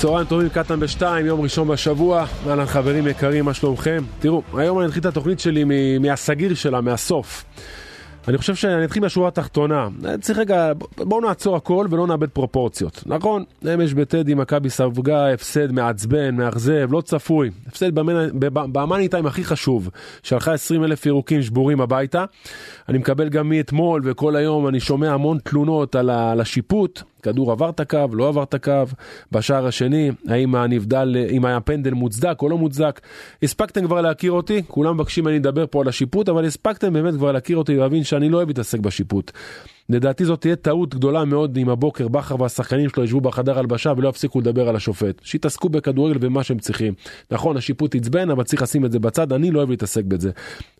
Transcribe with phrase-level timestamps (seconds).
[0.00, 2.26] צהריים טובים, קטן בשתיים, יום ראשון בשבוע.
[2.48, 4.04] אהלן חברים יקרים, מה שלומכם?
[4.18, 5.64] תראו, היום אני אתחיל את התוכנית שלי
[6.00, 7.44] מהסגיר שלה, מהסוף.
[8.28, 9.88] אני חושב שאני אתחיל מהשורה התחתונה.
[10.20, 13.02] צריך רגע, בואו נעצור הכל ולא נאבד פרופורציות.
[13.06, 13.44] נכון,
[13.74, 17.50] אמש בטדי מכבי ספגה הפסד מעצבן, מאכזב, לא צפוי.
[17.66, 17.94] הפסד
[18.50, 19.90] במאני טיים הכי חשוב,
[20.22, 22.24] שהלכה 20 אלף ירוקים שבורים הביתה.
[22.88, 27.02] אני מקבל גם מאתמול וכל היום אני שומע המון תלונות על השיפוט.
[27.22, 28.84] כדור עבר את הקו, לא עבר את הקו,
[29.32, 33.00] בשער השני, האם הנבדל, אם היה פנדל מוצדק או לא מוצדק.
[33.42, 37.32] הספקתם כבר להכיר אותי, כולם מבקשים ממני לדבר פה על השיפוט, אבל הספקתם באמת כבר
[37.32, 39.32] להכיר אותי ולהבין שאני לא אוהב להתעסק בשיפוט.
[39.90, 44.08] לדעתי זאת תהיה טעות גדולה מאוד אם הבוקר בכר והשחקנים שלו ישבו בחדר הלבשה ולא
[44.08, 45.20] יפסיקו לדבר על השופט.
[45.22, 46.94] שיתעסקו בכדורגל ומה שהם צריכים.
[47.30, 50.30] נכון, השיפוט עצבן, אבל צריך לשים את זה בצד, אני לא אוהב להתעסק בזה.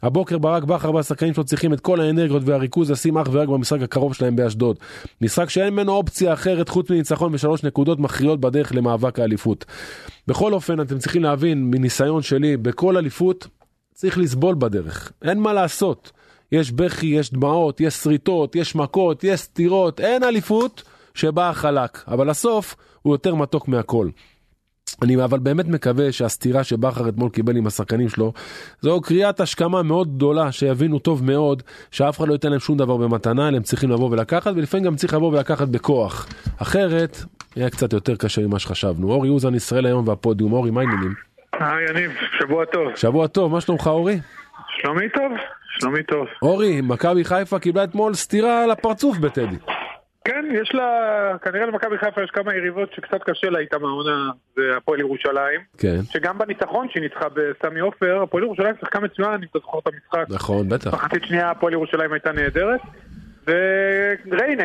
[0.02, 4.14] הבוקר ברק בכר והשחקנים שלו צריכים את כל האנרגיות והריכוז לשים אך ורק במשחק הקרוב
[4.14, 4.76] שלהם באשדוד.
[5.20, 9.64] משחק שאין ממנו אופציה אחרת חוץ מניצחון ושלוש נקודות מכריעות בדרך למאבק האליפות.
[10.26, 13.46] בכל אופן, אתם צריכים להבין מניסיון שלי, בכל אליפות
[13.94, 15.12] צריך לסבול בדרך.
[15.22, 16.12] אין מה לעשות.
[16.52, 20.82] יש בכי, יש דמעות, יש שריטות, יש מכות, יש סטירות, אין אליפות
[21.14, 24.08] שבאה חלק, אבל הסוף הוא יותר מתוק מהכל.
[25.02, 28.32] אני אבל באמת מקווה שהסתירה שבכר אתמול קיבל עם השחקנים שלו
[28.80, 32.96] זו קריאת השכמה מאוד גדולה שיבינו טוב מאוד שאף אחד לא ייתן להם שום דבר
[32.96, 36.28] במתנה אלא הם צריכים לבוא ולקחת ולפעמים גם צריך לבוא ולקחת בכוח
[36.62, 37.16] אחרת
[37.56, 39.10] יהיה קצת יותר קשה ממה שחשבנו.
[39.10, 41.14] אורי אוזן ישראל היום והפודיום אורי מה העניינים?
[41.52, 42.96] היי יניב שבוע טוב.
[42.96, 44.20] שבוע טוב מה שלומך אורי?
[44.82, 45.32] שלומי טוב.
[45.78, 46.26] שלומי טוב.
[46.42, 49.56] אורי, מכבי חיפה קיבלה אתמול סטירה על הפרצוף בטדי.
[50.24, 50.86] כן, יש לה,
[51.42, 55.60] כנראה למכבי חיפה יש כמה יריבות שקצת קשה לה איתם העונה, זה הפועל ירושלים.
[55.78, 55.98] כן.
[56.10, 60.34] שגם בניצחון שהיא ניצחה בסמי עופר, הפועל ירושלים שיחקה מצוין, אם אתה זוכר את המשחק.
[60.34, 60.94] נכון, בטח.
[60.94, 62.80] מחצית שנייה הפועל ירושלים הייתה נהדרת.
[63.46, 64.64] וריינה,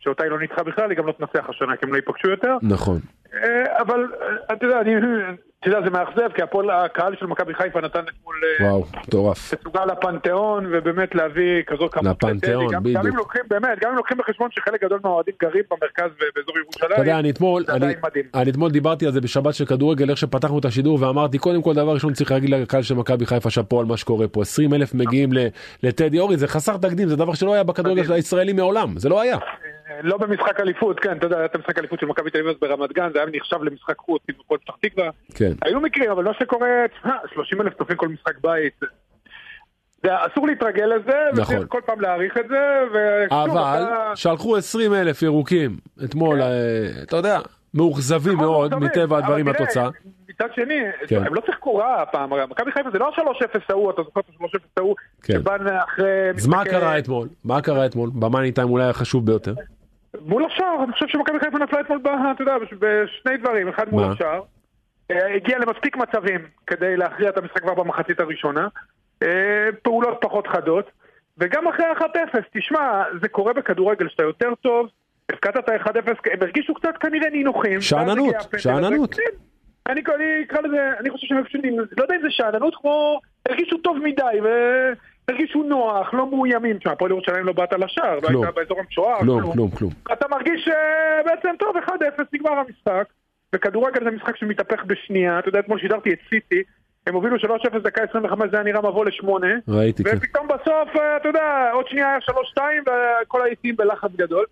[0.00, 2.56] שאותה היא לא ניצחה בכלל, היא גם לא תנצח השנה, כי הם לא ייפגשו יותר.
[2.62, 2.98] נכון.
[3.34, 4.94] אה, אבל, אה, אתה יודע, אני,
[5.60, 8.34] אתה יודע, זה מאכזב, כי הפועל, הקהל של מכבי חיפה נתן אתמול...
[8.60, 9.54] אה, וואו, מטורף.
[9.54, 12.24] תצוגה לפנתיאון, ובאמת להביא כזאת כמות...
[12.24, 12.96] לפנתיאון, בדיוק.
[12.96, 16.92] גם אם לוקחים, באמת, גם אם לוקחים בחשבון שחלק גדול מהאוהדים גרים במרכז ובאזור ירושלים,
[16.92, 17.94] אתה יודע, אני אתמול, אני,
[18.34, 21.74] אני אתמול דיברתי על זה בשבת של כדורגל, איך שפתחנו את השידור, ואמרתי, קודם כל,
[21.74, 24.42] דבר ראשון צריך להגיד לקהל של מכבי חיפה שאפו על מה שקורה פה.
[24.42, 25.30] 20 אלף מגיעים
[25.82, 29.38] לטדי אורי, זה חסר תקדים, זה דבר שלא היה בכדורגל הישראלי מעולם, זה לא היה.
[30.02, 32.92] לא במשחק אליפות, כן, אתה יודע, היה את המשחק אליפות של מכבי תל אביב ברמת
[32.92, 35.10] גן, זה היה נחשב למשחק חוץ עם הפועל פתח תקווה.
[35.34, 35.52] כן.
[35.62, 36.68] היו מקרים, אבל לא שקורה,
[36.98, 38.80] תשמע, 30 אלף צופים כל משחק בית.
[40.02, 41.56] זה אסור להתרגל לזה, נכון.
[41.56, 44.16] וצריך כל פעם להעריך את זה, ושוב, אבל אתה...
[44.16, 46.42] שלחו 20 אלף ירוקים אתמול, כן.
[46.42, 47.40] אה, אתה יודע,
[47.74, 49.88] מאוכזבים נכון, מאוד מטבע הדברים מהתוצאה.
[50.28, 51.26] מצד שני, כן.
[51.26, 54.58] הם לא שיחקו רע הפעם, מכבי חיפה זה לא ה-3-0 ההוא, אתה זוכר את ה-3-0
[54.76, 55.34] ההוא, כן.
[55.34, 56.30] שבא אחרי...
[56.36, 57.28] אז מה קרה אתמול?
[57.44, 58.10] מה קרה אתמול?
[58.14, 59.54] במאני טיים אולי החשוב ביותר.
[60.20, 64.42] מול השער, אני חושב שמכבי חיפה נפלה אתמול, אתה יודע, בשני דברים, אחד מול השער.
[65.10, 68.68] אה, הגיע למספיק מצבים כדי להכריע את המשחק כבר במחצית הראשונה.
[69.22, 70.90] אה, פעולות פחות חדות.
[71.38, 72.04] וגם אחרי 1-0,
[72.52, 74.88] תשמע, זה קורה בכדורגל שאתה יותר טוב,
[75.32, 77.80] הפקדת את ה-1-0, הם הרגישו קצת כנראה נינוחים.
[77.80, 79.14] שאננות, שאננות.
[79.14, 79.22] כן.
[79.88, 80.00] אני
[80.44, 81.60] אקרא לזה, אני חושב שהם פשוט,
[81.98, 84.40] לא יודע אם זה שאננות כמו, הרגישו טוב מדי.
[85.30, 86.78] הרגישו נוח, לא מאוימים.
[86.78, 88.42] תשמע, הפועל ירושלים לא באת לשער, כלום.
[88.42, 89.18] והייתה באזור המשוער.
[89.20, 89.90] כלום, כלום, כלום.
[90.12, 91.90] אתה מרגיש אה, טוב, 1-0,
[92.32, 93.04] נגמר המשחק.
[93.54, 95.38] וכדורגל זה משחק שמתהפך בשנייה.
[95.38, 96.62] אתה יודע, אתמול שידרתי את סיטי,
[97.06, 99.54] הם הובילו 3-0 דקה 25, זה היה נראה מבוא לשמונה.
[99.68, 100.16] ראיתי, כן.
[100.16, 102.18] ופתאום בסוף, אה, אתה יודע, עוד שנייה היה
[102.56, 102.60] 3-2,
[103.22, 104.44] וכל העיתים בלחץ גדול.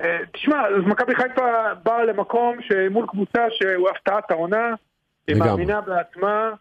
[0.00, 4.74] אה, תשמע, אז מכבי חיפה באה למקום שמול קבוצה שהוא הפתעת העונה,
[5.28, 6.52] היא מאמינה בעצמה.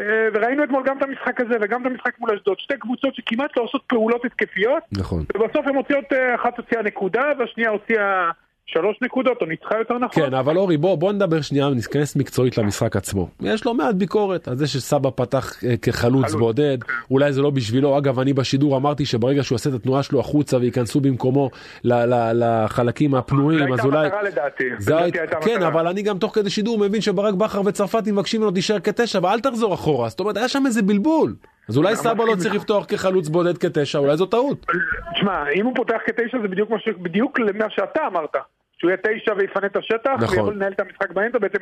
[0.00, 3.56] אה, וראינו אתמול גם את המשחק הזה וגם את המשחק מול אשדוד, שתי קבוצות שכמעט
[3.56, 5.24] לא עושות פעולות התקפיות, נכון.
[5.34, 8.30] ובסוף הן מוציאות, אה, אחת הוציאה נקודה והשנייה הוציאה
[8.66, 10.22] שלוש נקודות, או ניצחה יותר נכון.
[10.22, 13.28] כן, אבל אורי, בוא, בוא נדבר שנייה, ניכנס מקצועית למשחק עצמו.
[13.40, 16.34] יש לו מעט ביקורת על זה שסבא פתח אה, כחלוץ חלוץ.
[16.40, 16.92] בודד, כן.
[17.10, 17.98] אולי זה לא בשבילו.
[17.98, 21.50] אגב, אני בשידור אמרתי שברגע שהוא יעשה את התנועה שלו החוצה וייכנסו במקומו
[21.84, 24.06] ל- ל- לחלקים הפנויים, אז אולי...
[24.06, 24.64] מטרה לדעתי.
[24.78, 25.68] זה הייתה כן, מטרה.
[25.68, 29.40] אבל אני גם תוך כדי שידור מבין שברק בכר וצרפתי מבקשים ממנו תישאר כתשע, ואל
[29.40, 30.08] תחזור אחורה.
[30.08, 31.34] זאת אומרת, היה שם איזה בלבול.
[31.70, 34.66] אז אולי סבא לא צריך לפתוח כחלוץ בודד כתשע, אולי זו טעות.
[35.14, 36.88] תשמע, אם הוא פותח כתשע זה בדיוק, ש...
[36.88, 38.36] בדיוק למה שאתה אמרת.
[38.78, 40.38] שהוא יהיה תשע ויפנה את השטח, נכון.
[40.38, 41.58] ויכול לנהל את המשחק באמצע, בעצם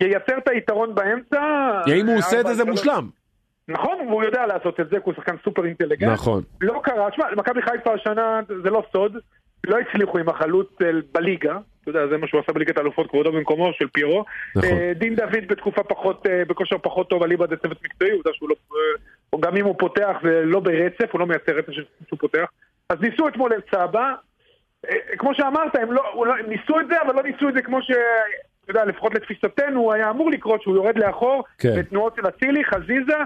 [0.00, 1.40] ייצר את היתרון באמצע.
[2.00, 3.08] אם הוא עושה את זה זה מושלם.
[3.68, 6.12] נכון, והוא יודע לעשות את זה, כי הוא שחקן סופר אינטליגנט.
[6.12, 6.42] נכון.
[6.60, 9.16] לא קרה, תשמע, מכבי חיפה השנה, זה לא סוד,
[9.66, 10.68] לא הצליחו עם החלוץ
[11.12, 14.24] בליגה, אתה יודע, זה מה שהוא עשה בליגת האלופות, כבודו במקומו של פירו.
[14.56, 14.70] נכון.
[14.94, 18.54] דין דוד בתקופה פחות, בכושר פחות טוב, אליבא זה צוות מקצועי, עובדה שהוא לא,
[19.40, 21.72] גם אם הוא פותח ולא ברצף, הוא לא מייצר רצף
[22.08, 22.44] שהוא פותח.
[22.88, 24.14] אז ניסו אתמול את סבא,
[25.18, 27.90] כמו שאמרת, הם, לא, הם ניסו את זה, אבל לא ניסו את זה כמו ש...
[28.64, 31.78] אתה יודע, לפחות לתפיסתנו, היה אמור לקרות שהוא יורד לאחור, כן.
[31.78, 33.16] בתנועות של אצילי, חזיזה,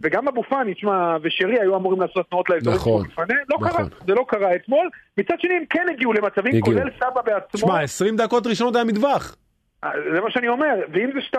[0.00, 3.70] וגם אבו פאני, תשמע, ושרי היו אמורים לעשות תנועות לאזורים נכון, מפנה, לא נכון.
[3.70, 4.88] קרה, זה לא קרה אתמול.
[5.18, 6.64] מצד שני, הם כן הגיעו למצבים, הגיעו.
[6.64, 7.60] כולל סבא בעצמו.
[7.60, 9.36] שמע, 20 דקות ראשונות היה מטווח.
[9.84, 11.38] אה, זה מה שאני אומר, ואם זה 2-0,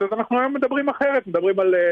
[0.00, 1.90] אז אנחנו היום מדברים אחרת, מדברים על אה,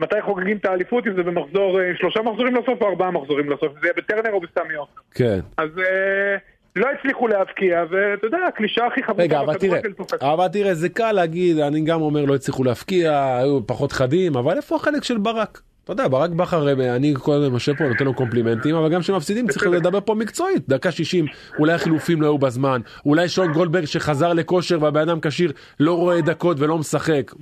[0.00, 3.72] מתי חוגגים את האליפות, אם זה במחזור, אה, שלושה מחזורים לסוף או ארבעה מחזורים לסוף,
[3.72, 5.00] זה יהיה בטרנר או בסמי עופר.
[5.14, 5.40] כן.
[5.56, 6.36] אז אה,
[6.76, 9.80] לא הצליחו להבקיע, ואתה יודע, הקלישאה הכי חבוטה רגע, אבל תראה.
[10.20, 14.56] אבל תראה, זה קל להגיד, אני גם אומר לא הצליחו להפקיע, היו פחות חדים, אבל
[14.56, 15.60] איפה החלק של ברק?
[15.84, 19.48] אתה יודע, ברק בכר, אני כל הזמן יושב פה, נותן לו קומפלימנטים, אבל גם כשמפסידים
[19.48, 19.66] צריך.
[19.66, 20.68] לדבר פה מקצועית.
[20.68, 21.24] דקה 60,
[21.58, 26.20] אולי החילופים לא היו בזמן, אולי שון גולדברג שחזר לכושר והבן אדם כשיר לא רואה
[26.20, 27.32] דקות ולא משחק.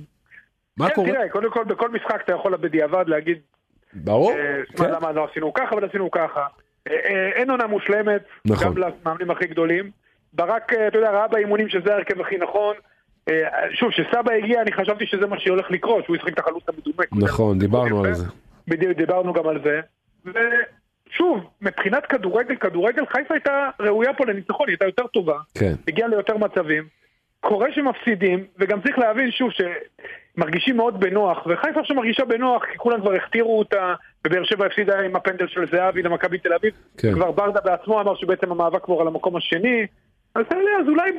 [0.77, 1.11] מה כן, קורה?
[1.11, 3.37] תראה, קודם כל, בכל משחק אתה יכול בדיעבד להגיד,
[3.93, 4.37] ברור, אה,
[4.77, 4.91] כן.
[4.91, 6.47] למה לא עשינו ככה, אבל עשינו ככה.
[6.87, 8.67] אה, אה, אין עונה מושלמת, נכון.
[8.67, 9.91] גם למאמנים הכי גדולים.
[10.33, 12.75] ברק, אה, אתה יודע, ראה באימונים שזה ההרכב הכי נכון.
[13.73, 17.03] שוב, כשסבא הגיע, אני חשבתי שזה מה שהולך לקרות, שהוא ישחק את החלוץ המדומה.
[17.25, 18.13] נכון, דיברנו על.
[18.13, 18.25] זה.
[18.67, 19.81] בדיוק, דיברנו גם על זה.
[20.25, 25.37] ושוב, מבחינת כדורגל, כדורגל, חיפה הייתה ראויה פה לניצחון, היא הייתה יותר טובה.
[25.57, 25.73] כן.
[25.87, 26.83] הגיעה ליותר מצבים.
[27.43, 33.01] קורה שמפסידים, וגם צריך להבין שוב שמרגישים מאוד בנוח, וחיפה עכשיו מרגישה בנוח, כי כולם
[33.01, 33.93] כבר הכתירו אותה,
[34.27, 36.73] ובאר שבע הפסידה עם הפנדל של זהבי למכבי תל אביב.
[36.97, 37.13] כן.
[37.13, 39.87] כבר ברדה בעצמו אמר שבעצם המאבק כבר על המקום השני.
[40.35, 40.45] אז
[40.81, 41.11] אז אולי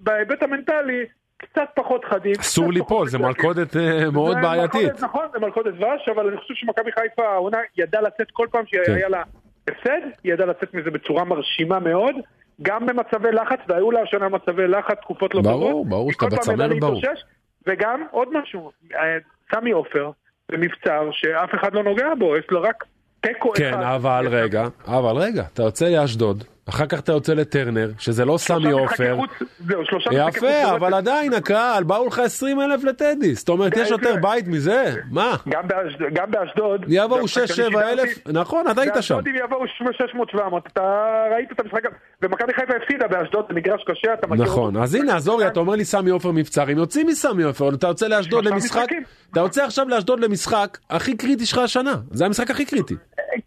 [0.00, 1.04] בהיבט המנטלי,
[1.36, 2.34] קצת פחות חדים.
[2.40, 3.18] אסור ליפול, זה.
[3.18, 4.82] מלכודת אה, מאוד זה בעייתית.
[4.82, 8.64] מלכודת, נכון, זה מלכודת דבש, אבל אני חושב שמכבי חיפה העונה ידעה לצאת כל פעם
[8.64, 8.78] כן.
[8.86, 9.22] שהיה לה
[9.68, 12.14] הפסד, היא ידעה לצאת מזה בצורה מרשימה מאוד,
[12.62, 15.88] גם במצבי לחץ, והיו לה השנה מצבי לחץ, תקופות לא ברור, טובות.
[15.88, 17.00] ברור היא שאתה בצמרת, ברור.
[17.66, 19.16] וגם עוד משהו, אה,
[19.54, 20.10] סמי עופר,
[20.52, 22.84] במבצר שאף אחד לא נוגע בו, יש לו רק
[23.20, 23.58] תיקו אחד.
[23.58, 28.38] כן, אבל רגע, אבל רגע, אתה יוצא לאשדוד, אחר כך אתה יוצא לטרנר, שזה לא
[28.38, 29.16] סמי עופר.
[30.12, 30.74] יפה.
[30.76, 34.14] אבל עדיין הקהל, באו לך 20 אלף לטדי, זאת אומרת, יש יותר.
[34.22, 34.94] בית מזה?
[35.10, 35.36] מה?
[36.12, 38.18] גם באשדוד- יבואו זה המשחק 6-7 שאני אלף.
[38.28, 39.14] נכון, אתה היית שם.
[39.16, 40.38] באשדוד אם יבואו 600-700,
[40.72, 40.82] אתה
[41.34, 41.82] ראית את המשחק,
[42.22, 44.76] ומכבי חיפה הפסידה באשדוד, זה מגרש קשה, אתה מכיר נכון.
[44.76, 47.86] אז הנה, עזור לי, אתה אומר לי סמי עופר מבצר, הם יוצאים מסמי עופר, אתה
[47.86, 48.86] יוצא לאשדוד למשחק.
[49.32, 52.94] אתה יוצא עכשיו לאשדוד למשחק הכי קריטי שלך השנה, זה המשחק הכי קריטי.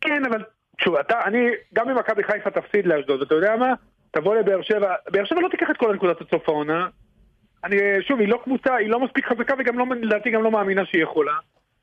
[0.01, 0.43] כן, אבל
[0.83, 3.73] שוב, אתה, אני, גם אם מכבי חיפה תפסיד לאשדוד, אתה יודע מה?
[4.11, 6.87] תבוא לבאר שבע, באר שבע לא תיקח את כל הנקודות עד סוף העונה.
[7.63, 10.85] אני, שוב, היא לא קבוצה, היא לא מספיק חזקה וגם לא, לדעתי גם לא מאמינה
[10.85, 11.33] שהיא יכולה.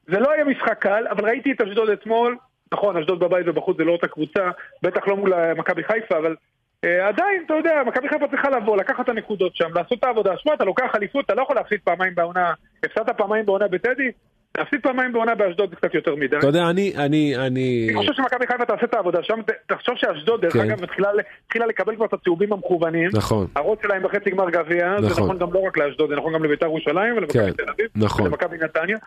[0.06, 2.36] זה לא היה משחק קל, אבל ראיתי את אשדוד אתמול,
[2.72, 4.50] נכון, אשדוד בבית ובחוץ זה לא אותה קבוצה,
[4.82, 6.36] בטח לא מול מכבי חיפה, אבל
[6.84, 10.36] אה, עדיין, אתה יודע, מכבי חיפה צריכה לבוא, לקחת את הנקודות שם, לעשות את העבודה.
[10.36, 12.52] שמע, אתה לוקח אליפות, אתה לא יכול להפסיד פעמיים בעונה,
[12.84, 14.12] הפסדת פעמיים בעונה בטדי,
[14.58, 16.38] להפסיד פעמיים בעונה באשדוד זה קצת יותר מדי.
[16.38, 17.88] אתה יודע, אני, אני, אני...
[17.90, 20.60] אני חושב שמכבי חיפה תעשה את העבודה שם, תחשוב שאשדוד, דרך כן.
[20.60, 23.10] אגב, התחילה לקבל כבר את הצהובים המכוונים.
[23.12, 23.46] נכון.
[23.56, 25.24] הראש שלהם בחצי גמר גביע, זה נכון.
[25.24, 28.26] נכון גם לא רק לאשדוד, זה נכון גם לבית"ר ירושלים ולמכבי כן, תל אביב, נכון.
[28.26, 28.98] ולמכבי נתניה.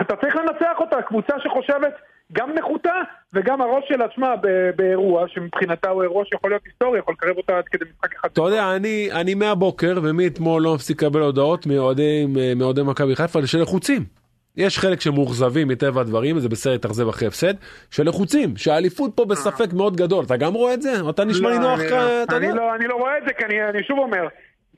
[0.00, 1.94] אתה צריך לנצח אותה, קבוצה שחושבת
[2.32, 2.94] גם נחותה
[3.34, 4.34] וגם הראש שלה, שמע,
[4.76, 8.28] באירוע שמבחינתה הוא אירוע שיכול להיות היסטורי, יכול לקרב אותה עד כדי משחק אחד.
[8.32, 14.25] אתה יודע, אני, אני מהבוקר ומאתמול לא מפסיק לקבל הודעות מאוהדי מכבי חיפה שלחוצים.
[14.56, 17.54] יש חלק שמאוכזבים מטבע הדברים, וזה בסדר להתאכזב אחרי הפסד,
[17.90, 20.24] שלחוצים, שהאליפות פה בספק מאוד גדול.
[20.24, 20.92] אתה גם רואה את זה?
[21.10, 22.52] אתה נשמע לי לא, נוח, כ- לא- אני.
[22.52, 24.28] לא- אני לא רואה את זה, כי אני אני שוב אומר,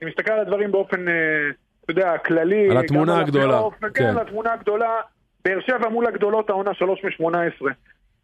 [0.03, 1.15] אני מסתכל על הדברים באופן, אה,
[1.85, 2.71] אתה יודע, כללי.
[2.71, 3.61] על התמונה הגדולה,
[3.95, 4.05] כן.
[4.07, 4.91] על התמונה הגדולה.
[5.45, 7.67] באר שבע מול הגדולות העונה 3 מ-18.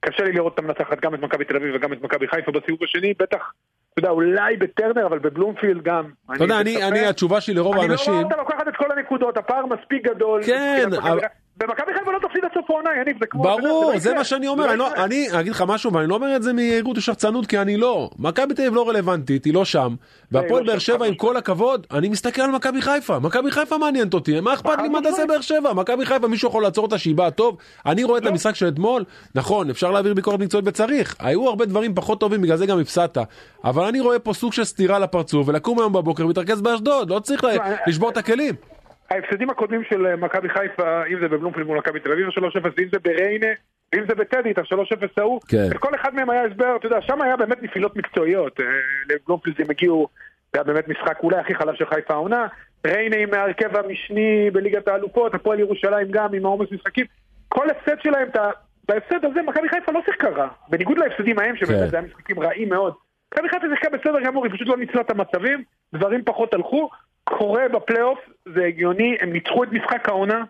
[0.00, 2.80] קשה לי לראות אותם מנצחת גם את מכבי תל אביב וגם את מכבי חיפה בסיבוב
[2.84, 3.52] השני, בטח,
[3.92, 6.04] אתה יודע, אולי בטרנר, אבל בבלומפילד גם.
[6.36, 6.84] אתה יודע, אני.
[6.88, 10.04] אני, התשובה שלי לרוב אני לא האנשים, רואה אותה לוקחת את כל הנקודות, הפער מספיק
[10.06, 10.42] גדול.
[10.46, 11.18] כן, אבל-
[11.62, 13.42] ומכבי חיפה לא תפסיד עד סוף העונה, יניב, זה כמו...
[13.42, 14.18] ברור, זה יקרה.
[14.18, 15.04] מה שאני אומר, לא אני לא-.
[15.04, 18.10] אני אגיד לך משהו, ואני לא אומר את זה מיהירות ושחצנות, כי אני לא.
[18.18, 19.94] מכבי תל אביב לא רלוונטית, היא לא שם.
[20.32, 23.18] והפועל לא באר שם, שבע, עם כל הכבוד, אני מסתכל על מכבי חיפה.
[23.18, 25.72] מכבי חיפה מעניינת אותי, מה אכפת לי מה תעשה באר שבע?
[25.72, 27.56] מכבי חיפה, מישהו יכול לעצור אותה שהיא באה טוב?
[27.86, 31.16] אני רואה את המשחק של אתמול, נכון, אפשר להעביר ביקורת מקצועית וצריך.
[31.18, 33.18] היו הרבה דברים פחות טובים, בגלל זה גם הפסדת.
[33.64, 37.44] אבל אני רואה פה סוג של סטירה לפרצוף, ולקום היום בבוקר ולהתרכז באשדוד, לא צריך
[37.86, 38.73] לשבור את הכלים.
[39.14, 42.88] ההפסדים הקודמים של אה, מכבי חיפה, אם זה בבלומפילד מול מכבי תל אביב, ה-3-0, ואם
[42.92, 43.46] זה בריינה,
[43.92, 45.68] ואם זה בטדי, את ה-3-0 ההוא, כן.
[45.74, 48.60] לכל אחד מהם היה הסבר, אתה יודע, שם היה באמת נפילות מקצועיות.
[48.60, 48.64] אה,
[49.10, 50.08] לבלומפילד הם הגיעו,
[50.52, 52.46] זה היה באמת משחק אולי הכי חלש של חיפה העונה,
[52.86, 57.06] ריינה עם ההרכב המשני בליגת האלופות, הפועל ירושלים גם עם העומס משחקים,
[57.48, 58.50] כל הפסד שלהם, אתה-
[58.88, 61.66] בהפסד הזה מכבי חיפה לא שיחקה רע, בניגוד להפסדים ההם, כן.
[61.66, 62.94] שבאמת זה היה משחקים רעים מאוד.
[63.34, 65.62] מכבי חיפה שיחקה בסדר גמור, היא פשוט לא ניצלה את המצבים,
[65.94, 66.90] דברים פחות הלכו,
[67.24, 70.44] קורה בפלייאוף, זה הגיוני, הם ניצחו את משחק העונה,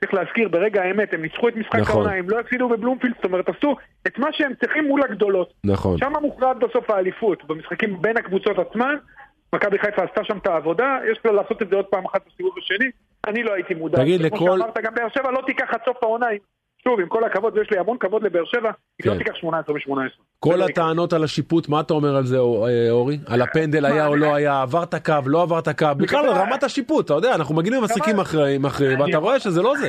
[0.00, 1.96] צריך להזכיר, ברגע האמת, הם ניצחו את משחק נכון.
[1.96, 5.52] העונה, הם לא הפסידו בבלומפילד, זאת אומרת, עשו את מה שהם צריכים מול הגדולות.
[5.64, 5.98] נכון.
[5.98, 8.94] שם מוכרעת בסוף האליפות, במשחקים בין הקבוצות עצמן,
[9.52, 12.54] מכבי חיפה עשתה שם את העבודה, יש לה לעשות את זה עוד פעם אחת בסיבוב
[12.58, 12.90] השני,
[13.26, 13.98] אני לא הייתי מודע.
[13.98, 14.36] תגיד, לכל...
[14.36, 16.26] כמו שאמרת, גם באר שבע לא תיקח עד סוף העונה,
[16.88, 19.18] שוב, עם כל הכבוד, ויש לי המון כבוד לבאר שבע, היא לא כן.
[19.18, 19.98] תיקח 18 ו-18.
[20.40, 23.18] כל הטענות על השיפוט, מה אתה אומר על זה, אה, אורי?
[23.26, 26.62] על הפנדל היה או לא היה, עבר את הקו, לא עבר את הקו, בכלל רמת
[26.62, 28.64] השיפוט, אתה יודע, אנחנו מגיעים למשחקים אחרים,
[29.00, 29.88] ואתה רואה שזה לא זה.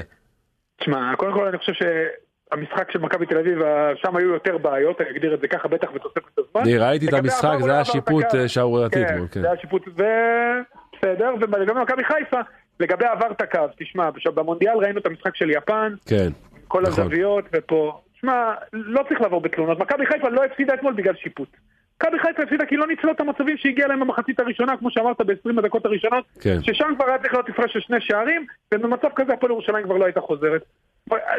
[0.80, 3.60] תשמע, קודם כל אני חושב שהמשחק של מכבי תל אביב,
[3.96, 6.62] שם היו יותר בעיות, אני אגדיר את זה ככה, בטח בתוספת הזמן.
[6.62, 9.42] אני ראיתי את המשחק, זה היה שיפוט אה, שערורייתי כן, אתמול, כן.
[9.42, 12.40] זה היה שיפוט, בסדר, וגם במכבי חיפה,
[12.80, 16.30] לגבי עבר את הקו, תשמע, במונדיאל ראינו את המשחק של יפן, כן,
[16.68, 17.04] כל נכון.
[17.04, 21.50] הזוויות, ופה, תשמע, לא צריך לעבור בתלונות, מכבי חיפה לא הפסידה אתמול בגלל שיפוט.
[21.96, 25.60] מכבי חיפה הפסידה כי לא ניצלו את המצבים שהגיע להם במחצית הראשונה, כמו שאמרת, ב-20
[25.60, 26.58] הדקות הראשונות, כן.
[26.64, 30.06] ששם כבר היה צריך להיות הפרש של שני שערים, ובמצב כזה הפועל ירושלים כבר לא
[30.06, 30.62] הייתה חוזרת.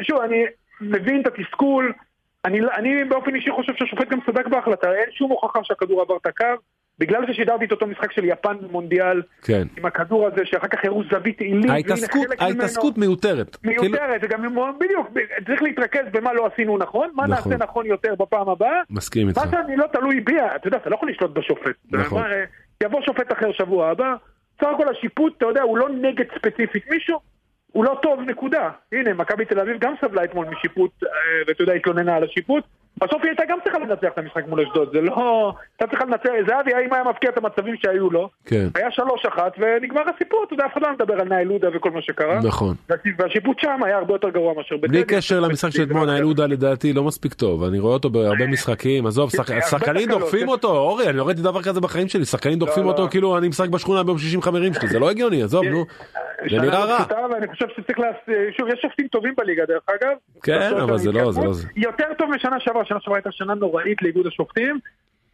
[0.03, 0.45] שוב, אני
[0.81, 1.93] מבין את התסכול,
[2.45, 6.27] אני, אני באופן אישי חושב שהשופט גם צדק בהחלטה, אין שום הוכחה שהכדור עבר את
[6.27, 6.45] הקו.
[6.99, 9.67] בגלל ששידרתי את אותו משחק של יפן במונדיאל, כן.
[9.79, 13.57] עם הכדור הזה שאחר כך הראו זווית עילית, ההתעסקות, ההתעסקות מיותרת.
[13.65, 15.09] מיותרת, זה גם בדיוק,
[15.47, 17.53] צריך להתרכז במה לא עשינו נכון, מה נכון.
[17.53, 18.81] נעשה נכון יותר בפעם הבאה.
[18.91, 19.39] מסכים איתך.
[19.39, 21.77] מה שאני לא תלוי בי, אתה יודע, אתה לא יכול לשלוט בשופט.
[21.93, 22.23] נכון.
[22.83, 24.15] יבוא שופט אחר שבוע הבא,
[24.61, 27.21] סך הכל השיפוט, אתה יודע, הוא לא נגד ספציפית מישהו,
[27.73, 28.71] הוא לא טוב, נקודה.
[28.93, 31.09] הנה, מכבי תל אביב גם סבלה אתמול משיפוט, אה,
[31.47, 32.65] ואתה יודע, התלוננה על השיפוט.
[33.01, 35.53] בסוף היא הייתה גם צריכה לנצח את המשחק מול אשדוד, זה לא...
[35.79, 38.29] הייתה צריכה לנצח, זהבי, האם היה מפקיע את המצבים שהיו לו?
[38.45, 38.69] כן.
[38.75, 41.91] היה שלוש אחת ונגמר הסיפור, אתה יודע, אף אחד לא מדבר על נאי לודה וכל
[41.91, 42.41] מה שקרה.
[42.45, 42.75] נכון.
[43.19, 44.89] והשיפוט שם היה הרבה יותר גרוע מאשר בטדי.
[44.89, 48.45] בלי קשר למשחק של אתמול, נאי לודה לדעתי לא מספיק טוב, אני רואה אותו בהרבה
[48.45, 49.31] אה, משחקים, עזוב,
[49.71, 53.03] שחקנים דוחפים אותו, אורי, אני לא ראיתי דבר כזה בחיים שלי, שחקנים דוחפים לא, אותו
[53.03, 53.09] לא.
[53.09, 55.85] כאילו אני משחק בשכונה ביום שישי עם חברים שלי, זה לא הגיוני, עזוב, נו.
[56.51, 57.05] זה נראה רע.
[57.31, 57.99] ואני חושב שצריך
[58.59, 60.13] שוב, יש שופטים טובים בליגה דרך אגב.
[60.43, 61.69] כן, אבל זה לא, זה לא זה.
[61.77, 64.79] יותר טוב משנה שעברה, שנה שעברה הייתה שנה נוראית לאיגוד השופטים.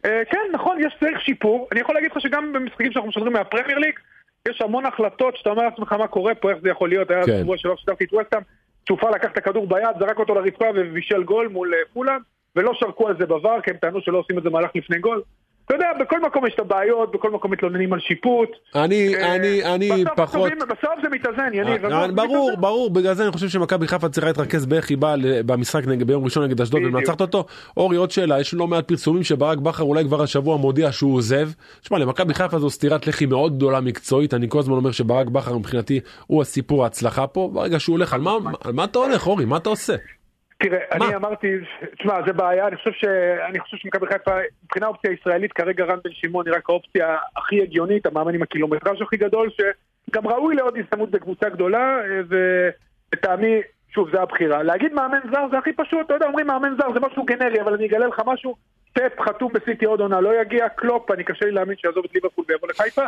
[0.05, 1.67] אה, כן, נכון, יש צריך שיפור.
[1.71, 3.99] אני יכול להגיד לך שגם במשחקים שאנחנו משדרים מהפרמייר ליג,
[4.47, 7.11] יש המון החלטות שאתה אומר לעצמך מה קורה פה, איך זה יכול להיות.
[7.11, 8.41] היה שבוע שלא שידרתי את ווסטהאם,
[8.87, 12.19] צ'ופר לקח את הכדור ביד, זרק אותו לרצפה ובישל גול מול פולאם, אה,
[12.55, 15.21] ולא שרקו על זה בVAR, כי הם טענו שלא עושים את זה מהלך לפני גול.
[15.65, 18.49] אתה יודע, בכל מקום יש את הבעיות, בכל מקום מתלוננים על שיפוט.
[18.75, 20.51] אני, אה, אני, אני פחות...
[20.51, 21.85] בסוף זה מתאזן, יניב.
[21.85, 25.15] אה, ברור, ברור, בגלל זה אני חושב שמכבי חיפה צריכה להתרכז באיך היא באה
[25.45, 27.45] במשחק ביום ראשון נגד אשדוד ומנצחת אותו.
[27.77, 31.49] אורי, עוד שאלה, יש לא מעט פרסומים שברק בכר אולי כבר השבוע מודיע שהוא עוזב.
[31.81, 35.57] שמע, למכבי חיפה זו סטירת לחי מאוד גדולה מקצועית, אני כל הזמן אומר שברק בכר
[35.57, 38.21] מבחינתי הוא הסיפור ההצלחה פה, ברגע שהוא הולך, על
[38.73, 39.95] מה אתה הולך, אורי, מה אתה עושה?
[40.63, 41.05] תראה, מה?
[41.05, 41.57] אני אמרתי,
[41.97, 43.05] תשמע, זה בעיה, אני חושב, ש...
[43.49, 44.31] אני חושב שמכבי חיפה,
[44.63, 49.17] מבחינה אופציה ישראלית, כרגע רן בן שמעון נראה כאופציה הכי הגיונית, המאמן עם הקילומטראז' הכי
[49.17, 53.61] גדול, שגם ראוי לעוד הזדמנות בקבוצה גדולה, ולטעמי,
[53.93, 54.63] שוב, זה הבחירה.
[54.63, 57.73] להגיד מאמן זר זה הכי פשוט, אתה יודע, אומרים מאמן זר זה משהו גנרי, אבל
[57.73, 58.55] אני אגלה לך משהו,
[58.93, 62.45] פפ חתום בסיטי עוד עונה, לא יגיע, קלופ, אני קשה לי להאמין שיעזוב את ליברפול
[62.47, 63.05] ויבוא לחיפה,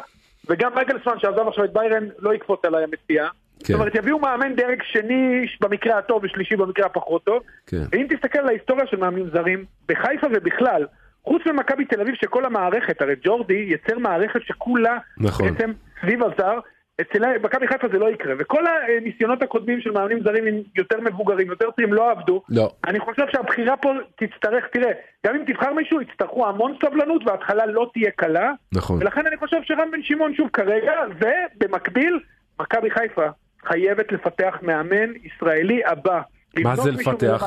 [0.49, 3.27] וגם רגלסמן שעזב עכשיו את ביירן, לא יקפוץ עליי המציאה.
[3.59, 3.73] כן.
[3.73, 7.43] זאת אומרת, יביאו מאמן דרג שני במקרה הטוב ושלישי במקרה הפחות טוב.
[7.67, 7.83] כן.
[7.91, 10.85] ואם תסתכל על ההיסטוריה של מאמנים זרים, בחיפה ובכלל,
[11.23, 15.51] חוץ ממכבי תל אביב שכל המערכת, הרי ג'ורדי יצר מערכת שכולה נכון.
[15.51, 15.71] בעצם
[16.01, 16.59] סביב הזר,
[17.01, 18.63] אצל מכבי חיפה זה לא יקרה, וכל
[18.97, 22.41] הניסיונות הקודמים של מאמנים זרים עם יותר מבוגרים, יותר צעירים, לא עבדו.
[22.49, 22.71] לא.
[22.87, 24.91] אני חושב שהבחירה פה תצטרך, תראה,
[25.25, 28.51] גם אם תבחר מישהו, יצטרכו המון סבלנות וההתחלה לא תהיה קלה.
[28.73, 28.97] נכון.
[29.01, 32.19] ולכן אני חושב שרם בן שמעון שוב כרגע, ובמקביל,
[32.59, 33.25] מכבי חיפה
[33.67, 36.21] חייבת לפתח מאמן ישראלי הבא.
[36.63, 37.43] מה זה לפתח?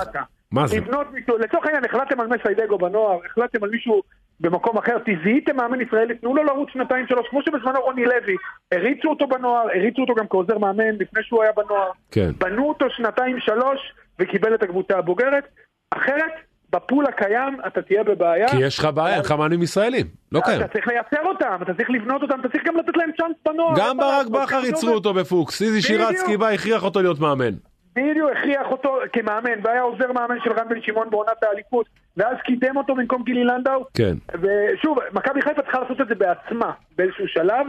[0.52, 0.76] מה זה?
[0.76, 4.02] לבנות מישהו, לצורך העניין החלטתם על מסיידגו בנוער, החלטתם על מישהו
[4.40, 8.36] במקום אחר, תזיהיתם מאמן ישראלי, תנו לו לרוץ שנתיים שלוש, כמו שבזמנו רוני לוי,
[8.72, 12.30] הריצו אותו בנוער, הריצו אותו גם כעוזר מאמן לפני שהוא היה בנוער, כן.
[12.38, 15.44] בנו אותו שנתיים שלוש וקיבל את הקבוצה הבוגרת,
[15.90, 16.32] אחרת
[16.72, 18.48] בפול הקיים אתה תהיה בבעיה.
[18.48, 20.60] כי יש לך בעיה, אין לך מאמנים ישראלים, לא קיים.
[20.60, 23.74] אתה צריך לייצר אותם, אתה צריך לבנות אותם, אתה צריך גם לתת להם צ'אנס בנוער.
[23.76, 27.54] גם ברק בכר ייצרו אותו בפוקס, איזי שירצקי בא, הכריח אותו להיות מאמן.
[27.96, 32.76] בדיוק, הכריח אותו כמאמן, והיה עוזר מאמן של רן בן שמעון בעונת האליפות, ואז קידם
[32.76, 33.84] אותו במקום גילי לנדאו.
[33.94, 34.16] כן.
[34.34, 37.66] ושוב, מכבי חיפה צריכה לעשות את זה בעצמה באיזשהו שלב.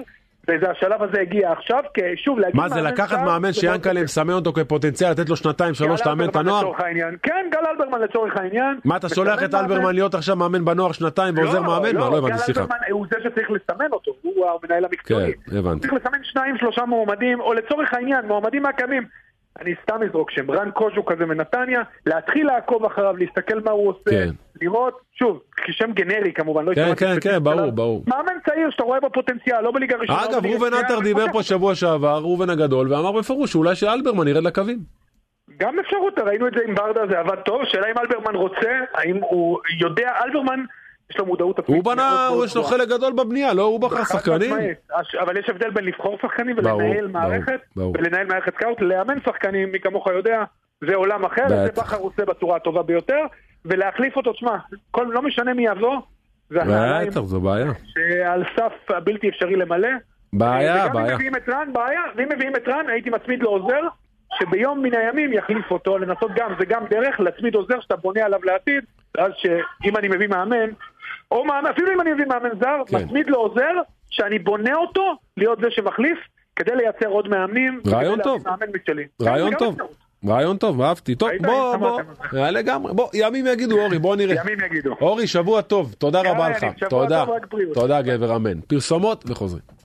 [0.49, 2.55] וזה השלב הזה הגיע עכשיו, כי שוב להגיד...
[2.55, 6.71] מה זה לקחת מאמן שיאנקל'ה מסמן אותו כפוטנציאל, לתת לו שנתיים שלוש לאמן את הנוער?
[7.23, 8.79] כן, גל אלברמן לצורך העניין.
[8.85, 11.95] מה אתה שולח את אלברמן להיות עכשיו מאמן בנוער שנתיים ועוזר לא, מאמן?
[11.95, 12.59] לא, לא הבנתי, סליחה.
[12.59, 15.33] גל אלברמן הוא זה שצריך לסמן אותו, הוא המנהל המקצועי.
[15.33, 15.87] כן, הבנתי.
[15.87, 19.03] צריך לסמן שניים שלושה מועמדים, או לצורך העניין, מועמדים מהקיימים.
[19.61, 24.09] אני סתם אזרוק שם, רן קוז'ו כזה מנתניה, להתחיל לעקוב אחריו, להסתכל מה הוא עושה,
[24.09, 24.29] כן.
[24.61, 28.03] לראות, שוב, כשם גנרי כמובן, לא כן, כן, כן, ברור, ברור.
[28.07, 30.25] מאמן צעיר שאתה רואה בפוטנציאל, לא בליגה ראשונה.
[30.25, 34.79] אגב, ראובן עטר דיבר פה שבוע שעבר, ראובן הגדול, ואמר בפירוש שאולי שאלברמן ירד לקווים.
[35.57, 39.17] גם אפשרות, ראינו את זה עם ברדה, זה עבד טוב, השאלה אם אלברמן רוצה, האם
[39.17, 40.63] הוא יודע, אלברמן
[41.11, 41.75] יש לו מודעות עצמית.
[41.77, 42.63] הוא בנה, יש לו.
[42.63, 44.55] חלק גדול בבנייה, לא הוא בחר שחקנים?
[45.19, 47.59] אבל יש הבדל בין לבחור שחקנים ולנהל מערכת.
[47.77, 50.43] ולנהל מערכת סקאוט, לאמן שחקנים, מי כמוך יודע,
[50.87, 51.67] זה עולם אחר, זה.
[51.77, 53.19] בכר עושה בצורה הטובה ביותר,
[53.65, 54.57] ולהחליף אותו, תשמע,
[54.91, 55.97] כל- לא משנה מי יבוא,
[56.49, 57.11] זה הנעליים
[57.43, 57.65] בעיה.
[57.85, 59.89] שעל סף הבלתי אפשרי למלא.
[60.33, 61.15] בעיה, וגם אם בעיה.
[61.15, 63.81] מביאים את רן, בעיה, ואם מביאים את רן, הייתי מצמיד לו עוזר,
[64.39, 68.39] שביום מן הימים יחליף אותו, לנסות גם, זה גם דרך להצמיד עוזר שאתה בונה עליו
[68.43, 68.83] לעתיד,
[69.17, 70.69] ואז שאם אני מביא מאמן,
[71.31, 72.97] או מאמן, אפילו אם אני מביא מאמן זר, כן.
[72.97, 73.73] מצמיד לו עוזר,
[74.09, 76.17] שאני בונה אותו להיות זה שמחליף,
[76.55, 77.81] כדי לייצר עוד מאמנים.
[77.87, 78.43] רעיון טוב.
[78.45, 79.03] מאמן משלי.
[79.21, 79.77] רעיון טוב.
[80.27, 81.15] רעיון טוב, אהבתי.
[81.15, 81.29] טוב?
[81.41, 82.01] בוא, בוא,
[82.37, 84.35] אה, לגמרי, בוא, ימים יגידו, אורי, בוא נראה.
[84.35, 84.95] ימים יגידו.
[85.01, 86.65] אורי, שבוע טוב, תודה רבה לך.
[86.89, 87.25] תודה.
[87.73, 88.61] תודה גבר, אמן.
[88.61, 89.69] פרסומות וחוזרים.